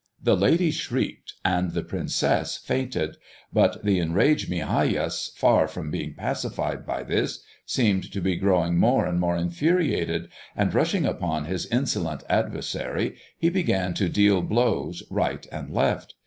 The 0.19 0.35
ladies 0.35 0.73
shrieked 0.77 1.33
and 1.45 1.73
the 1.73 1.83
princess 1.83 2.57
fainted; 2.57 3.17
but 3.53 3.85
the 3.85 3.99
enraged 3.99 4.49
Migajas, 4.49 5.29
far 5.35 5.67
from 5.67 5.91
being 5.91 6.15
pacified 6.15 6.87
by 6.87 7.03
this, 7.03 7.43
seemed 7.67 8.11
to 8.11 8.19
be 8.19 8.35
growing 8.35 8.79
more 8.79 9.05
and 9.05 9.19
more 9.19 9.37
infuriated, 9.37 10.29
and 10.55 10.73
rushing 10.73 11.05
upon 11.05 11.45
his 11.45 11.67
insolent 11.67 12.23
adversary, 12.31 13.15
he 13.37 13.49
began 13.51 13.93
to 13.93 14.09
deal 14.09 14.41
blows 14.41 15.03
right 15.11 15.45
and 15.51 15.69
left. 15.69 16.15